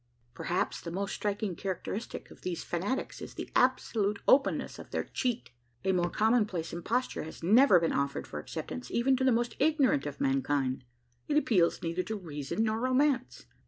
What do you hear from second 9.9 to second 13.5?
of mankind. It appeals neither to reason nor romance.